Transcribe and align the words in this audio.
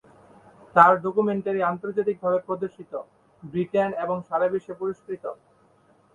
তার 0.75 0.93
ডকুমেন্টারি, 1.01 1.61
আন্তর্জাতিকভাবে 1.63 2.39
প্রদর্শিত, 2.47 2.93
ব্রিটেন 3.43 3.89
এবং 4.03 4.17
সারাবিশ্বে 4.29 4.73
পুরস্কৃত। 4.73 5.23